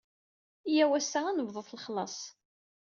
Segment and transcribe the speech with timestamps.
[0.73, 2.17] Yya-w assa ad nebḍut lexlas.